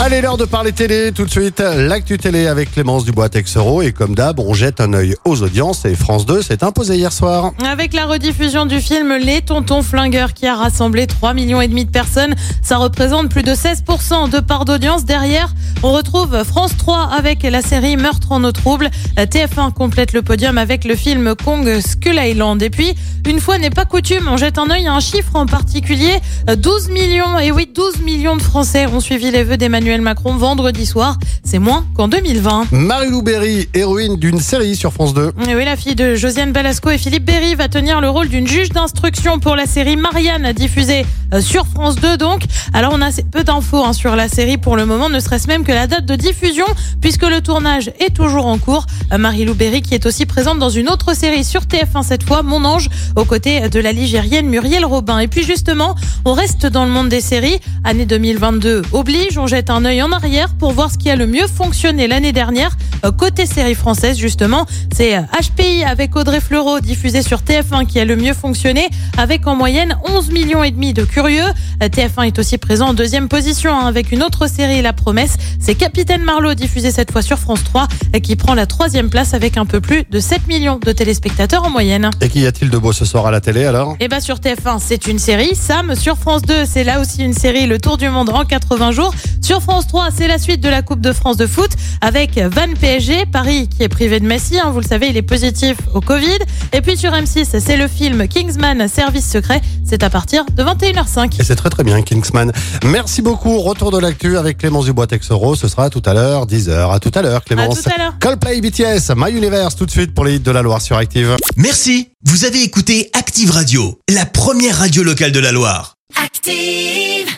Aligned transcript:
Allez, 0.00 0.20
l'heure 0.20 0.36
de 0.36 0.44
parler 0.44 0.72
télé. 0.72 1.12
Tout 1.12 1.24
de 1.24 1.30
suite, 1.30 1.60
l'actu 1.60 2.18
télé 2.18 2.48
avec 2.48 2.72
Clémence 2.72 3.04
Dubois-Texero. 3.04 3.80
Et 3.80 3.92
comme 3.92 4.16
d'hab, 4.16 4.40
on 4.40 4.52
jette 4.52 4.80
un 4.80 4.92
œil 4.92 5.14
aux 5.24 5.40
audiences. 5.42 5.84
Et 5.84 5.94
France 5.94 6.26
2 6.26 6.42
s'est 6.42 6.64
imposé 6.64 6.96
hier 6.96 7.12
soir. 7.12 7.52
Avec 7.64 7.94
la 7.94 8.04
rediffusion 8.06 8.66
du 8.66 8.80
film 8.80 9.14
Les 9.14 9.40
Tontons 9.40 9.82
Flingueurs 9.82 10.34
qui 10.34 10.48
a 10.48 10.56
rassemblé 10.56 11.06
3 11.06 11.32
millions 11.32 11.60
de 11.60 11.84
personnes, 11.84 12.34
ça 12.60 12.78
représente 12.78 13.28
plus 13.28 13.44
de 13.44 13.52
16% 13.52 14.30
de 14.30 14.40
part 14.40 14.64
d'audience. 14.64 15.04
Derrière, 15.04 15.54
on 15.84 15.92
retrouve 15.92 16.42
France 16.42 16.76
3 16.76 17.10
avec 17.16 17.44
la 17.44 17.62
série 17.62 17.96
Meurtre 17.96 18.32
en 18.32 18.42
eau 18.42 18.52
trouble. 18.52 18.90
TF1 19.16 19.72
complète 19.72 20.12
le 20.12 20.22
podium 20.22 20.58
avec 20.58 20.84
le 20.84 20.96
film 20.96 21.36
Kong 21.36 21.80
Skull 21.80 22.18
Island. 22.18 22.60
Et 22.62 22.70
puis, 22.70 22.94
une 23.28 23.38
fois 23.38 23.58
n'est 23.58 23.70
pas 23.70 23.84
coutume, 23.84 24.26
on 24.28 24.36
jette 24.36 24.58
un 24.58 24.68
œil 24.70 24.88
à 24.88 24.92
un 24.92 25.00
chiffre 25.00 25.36
en 25.36 25.46
particulier. 25.46 26.18
12 26.54 26.88
millions, 26.90 27.38
et 27.38 27.52
oui, 27.52 27.70
12 27.72 28.00
millions 28.00 28.36
de 28.36 28.42
Français 28.42 28.86
ont 28.86 29.00
suivi 29.00 29.30
les 29.30 29.44
vœux 29.44 29.56
d'Emmanuel 29.56 29.83
Macron 30.00 30.38
vendredi 30.38 30.86
soir. 30.86 31.18
C'est 31.54 31.60
moins 31.60 31.86
qu'en 31.94 32.08
2020. 32.08 32.72
Marie-Lou 32.72 33.22
Berry, 33.22 33.68
héroïne 33.74 34.16
d'une 34.16 34.40
série 34.40 34.74
sur 34.74 34.92
France 34.92 35.14
2. 35.14 35.30
Et 35.48 35.54
oui, 35.54 35.64
la 35.64 35.76
fille 35.76 35.94
de 35.94 36.16
Josiane 36.16 36.50
Balasco 36.50 36.90
et 36.90 36.98
Philippe 36.98 37.24
Berry 37.24 37.54
va 37.54 37.68
tenir 37.68 38.00
le 38.00 38.10
rôle 38.10 38.28
d'une 38.28 38.48
juge 38.48 38.70
d'instruction 38.70 39.38
pour 39.38 39.54
la 39.54 39.66
série 39.66 39.94
Marianne 39.94 40.52
diffusée 40.52 41.06
euh, 41.32 41.40
sur 41.40 41.64
France 41.68 41.94
2 41.94 42.16
donc. 42.16 42.42
Alors 42.72 42.90
on 42.92 43.00
a 43.00 43.10
peu 43.30 43.44
d'infos 43.44 43.84
hein, 43.84 43.92
sur 43.92 44.16
la 44.16 44.26
série 44.26 44.58
pour 44.58 44.74
le 44.74 44.84
moment, 44.84 45.08
ne 45.08 45.20
serait-ce 45.20 45.46
même 45.46 45.62
que 45.62 45.70
la 45.70 45.86
date 45.86 46.06
de 46.06 46.16
diffusion 46.16 46.64
puisque 47.00 47.22
le 47.22 47.40
tournage 47.40 47.92
est 48.00 48.12
toujours 48.12 48.46
en 48.46 48.58
cours. 48.58 48.86
Euh, 49.12 49.18
Marie-Lou 49.18 49.54
Berry 49.54 49.80
qui 49.80 49.94
est 49.94 50.06
aussi 50.06 50.26
présente 50.26 50.58
dans 50.58 50.70
une 50.70 50.88
autre 50.88 51.14
série 51.14 51.44
sur 51.44 51.62
TF1 51.62 52.02
cette 52.02 52.24
fois, 52.24 52.42
Mon 52.42 52.64
Ange, 52.64 52.88
aux 53.14 53.24
côtés 53.24 53.68
de 53.68 53.78
la 53.78 53.92
ligérienne 53.92 54.48
Muriel 54.48 54.84
Robin. 54.84 55.20
Et 55.20 55.28
puis 55.28 55.44
justement, 55.44 55.94
on 56.24 56.32
reste 56.32 56.66
dans 56.66 56.84
le 56.84 56.90
monde 56.90 57.10
des 57.10 57.20
séries. 57.20 57.60
Année 57.84 58.06
2022 58.06 58.82
oblige, 58.90 59.38
on 59.38 59.46
jette 59.46 59.70
un 59.70 59.84
œil 59.84 60.02
en 60.02 60.10
arrière 60.10 60.48
pour 60.58 60.72
voir 60.72 60.90
ce 60.90 60.98
qui 60.98 61.10
a 61.10 61.14
le 61.14 61.28
mieux 61.28 61.43
fonctionné 61.48 62.06
l'année 62.06 62.32
dernière 62.32 62.76
euh, 63.04 63.12
côté 63.12 63.46
série 63.46 63.74
française 63.74 64.16
justement. 64.18 64.66
C'est 64.94 65.16
HPI 65.18 65.84
avec 65.84 66.16
Audrey 66.16 66.40
Fleurot 66.40 66.80
diffusé 66.80 67.22
sur 67.22 67.40
TF1 67.40 67.86
qui 67.86 68.00
a 68.00 68.04
le 68.04 68.16
mieux 68.16 68.34
fonctionné 68.34 68.88
avec 69.18 69.46
en 69.46 69.56
moyenne 69.56 69.96
11 70.08 70.30
millions 70.30 70.62
et 70.62 70.70
demi 70.70 70.92
de 70.92 71.04
curieux. 71.04 71.44
TF1 71.80 72.26
est 72.26 72.38
aussi 72.38 72.58
présent 72.58 72.88
en 72.88 72.94
deuxième 72.94 73.28
position 73.28 73.76
hein, 73.76 73.86
avec 73.86 74.12
une 74.12 74.22
autre 74.22 74.46
série 74.48 74.82
La 74.82 74.92
Promesse. 74.92 75.36
C'est 75.60 75.74
Capitaine 75.74 76.22
Marlowe 76.22 76.54
diffusé 76.54 76.90
cette 76.90 77.12
fois 77.12 77.22
sur 77.22 77.38
France 77.38 77.64
3 77.64 77.88
qui 78.22 78.36
prend 78.36 78.54
la 78.54 78.66
troisième 78.66 79.10
place 79.10 79.34
avec 79.34 79.56
un 79.56 79.66
peu 79.66 79.80
plus 79.80 80.04
de 80.10 80.20
7 80.20 80.46
millions 80.46 80.78
de 80.78 80.92
téléspectateurs 80.92 81.64
en 81.64 81.70
moyenne. 81.70 82.10
Et 82.20 82.28
qu'y 82.28 82.46
a-t-il 82.46 82.70
de 82.70 82.78
beau 82.78 82.92
ce 82.92 83.04
soir 83.04 83.26
à 83.26 83.30
la 83.30 83.40
télé 83.40 83.64
alors? 83.64 83.96
Eh 84.00 84.08
bien 84.08 84.20
sur 84.20 84.36
TF1 84.36 84.78
c'est 84.80 85.06
une 85.06 85.18
série. 85.18 85.54
Sam 85.54 85.94
sur 85.94 86.16
France 86.16 86.42
2 86.42 86.64
c'est 86.64 86.84
là 86.84 87.00
aussi 87.00 87.22
une 87.22 87.34
série 87.34 87.66
Le 87.66 87.78
Tour 87.78 87.98
du 87.98 88.08
Monde 88.08 88.30
en 88.30 88.44
80 88.44 88.92
jours. 88.92 89.14
Sur 89.44 89.60
France 89.60 89.86
3 89.88 90.08
c'est 90.16 90.26
la 90.26 90.38
suite 90.38 90.62
de 90.62 90.70
la 90.70 90.80
Coupe 90.80 91.02
de 91.02 91.12
France 91.12 91.36
de 91.36 91.46
foot 91.46 91.68
avec 92.00 92.38
Van 92.38 92.72
PSG, 92.80 93.26
Paris 93.26 93.68
qui 93.68 93.82
est 93.82 93.90
privé 93.90 94.18
de 94.18 94.24
Messi. 94.24 94.58
Hein, 94.58 94.70
vous 94.70 94.80
le 94.80 94.86
savez 94.86 95.08
il 95.08 95.18
est 95.18 95.22
positif 95.22 95.76
au 95.92 96.00
Covid. 96.00 96.38
Et 96.72 96.80
puis 96.80 96.96
sur 96.96 97.12
M6 97.12 97.60
c'est 97.60 97.76
le 97.76 97.86
film 97.86 98.26
Kingsman 98.26 98.88
Service 98.88 99.30
secret. 99.30 99.60
C'est 99.84 100.02
à 100.02 100.08
partir 100.08 100.46
de 100.46 100.62
21h05. 100.62 101.38
Et 101.38 101.44
c'est 101.44 101.56
très 101.56 101.68
très 101.68 101.84
bien, 101.84 102.00
Kingsman. 102.00 102.52
Merci 102.86 103.20
beaucoup. 103.20 103.58
Retour 103.60 103.90
de 103.90 103.98
l'actu 103.98 104.38
avec 104.38 104.56
Clémence 104.56 104.86
Dubois-Texero. 104.86 105.54
Ce 105.56 105.68
sera 105.68 105.90
tout 105.90 106.02
à 106.06 106.14
l'heure, 106.14 106.46
10h. 106.46 106.94
À 106.94 106.98
tout 106.98 107.12
à 107.14 107.20
l'heure, 107.20 107.44
Clémence. 107.44 107.80
À 107.80 107.82
tout 107.82 107.90
à 107.94 108.02
l'heure. 108.02 108.14
Coldplay 108.20 108.62
BTS, 108.62 109.12
My 109.14 109.30
Universe, 109.30 109.76
tout 109.76 109.84
de 109.84 109.90
suite 109.90 110.14
pour 110.14 110.24
les 110.24 110.36
hits 110.36 110.40
de 110.40 110.50
la 110.52 110.62
Loire 110.62 110.80
sur 110.80 110.96
Active. 110.96 111.36
Merci, 111.58 112.08
vous 112.24 112.46
avez 112.46 112.62
écouté 112.62 113.10
Active 113.12 113.50
Radio, 113.50 114.00
la 114.08 114.24
première 114.24 114.78
radio 114.78 115.02
locale 115.02 115.32
de 115.32 115.40
la 115.40 115.52
Loire. 115.52 115.96
Active. 116.24 117.34